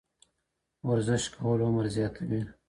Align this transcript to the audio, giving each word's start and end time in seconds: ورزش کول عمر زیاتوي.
ورزش 0.89 1.23
کول 1.35 1.59
عمر 1.67 1.85
زیاتوي. 1.95 2.41